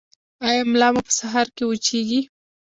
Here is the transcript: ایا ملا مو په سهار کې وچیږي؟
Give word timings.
ایا 0.47 0.63
ملا 0.71 0.87
مو 0.93 1.01
په 1.07 1.13
سهار 1.19 1.47
کې 1.55 1.63
وچیږي؟ 1.65 2.21